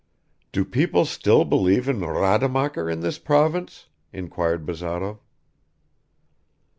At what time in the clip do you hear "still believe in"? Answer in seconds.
1.05-1.99